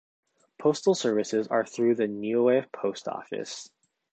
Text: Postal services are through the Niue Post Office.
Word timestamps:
Postal 0.57 0.95
services 0.95 1.47
are 1.49 1.63
through 1.63 1.93
the 1.93 2.07
Niue 2.07 2.65
Post 2.71 3.07
Office. 3.07 3.69